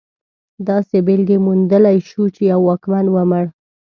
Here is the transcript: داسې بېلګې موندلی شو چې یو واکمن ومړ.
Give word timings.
داسې 0.67 0.97
بېلګې 1.07 1.37
موندلی 1.45 1.97
شو 2.09 2.23
چې 2.35 2.41
یو 2.51 2.59
واکمن 2.67 3.05
ومړ. 3.11 3.45